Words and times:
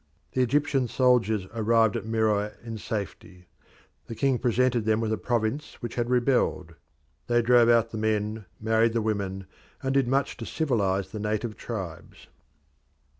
The 0.31 0.41
Egyptian 0.41 0.87
soldiers 0.87 1.45
arrived 1.53 1.95
at 1.95 2.07
Meroe 2.07 2.51
in 2.63 2.79
safety; 2.79 3.45
the 4.07 4.15
king 4.15 4.39
presented 4.39 4.83
them 4.85 4.99
with 4.99 5.13
a 5.13 5.17
province 5.19 5.75
which 5.79 5.93
had 5.93 6.09
rebelled. 6.09 6.73
They 7.27 7.43
drove 7.43 7.69
out 7.69 7.91
the 7.91 7.99
men, 7.99 8.45
married 8.59 8.93
the 8.93 9.01
women, 9.03 9.45
and 9.83 9.93
did 9.93 10.07
much 10.07 10.37
to 10.37 10.45
civilise 10.47 11.11
the 11.11 11.19
native 11.19 11.55
tribes. 11.55 12.29